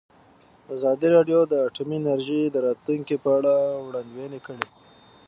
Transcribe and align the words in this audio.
ازادي 0.75 1.07
راډیو 1.15 1.39
د 1.47 1.53
اټومي 1.67 1.97
انرژي 2.01 2.41
د 2.49 2.55
راتلونکې 2.67 3.15
په 3.23 3.29
اړه 3.37 3.53
وړاندوینې 3.87 4.39
کړې. 4.45 4.67